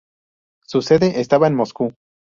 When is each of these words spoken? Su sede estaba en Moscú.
Su 0.65 0.81
sede 0.81 1.19
estaba 1.21 1.45
en 1.45 1.53
Moscú. 1.53 1.93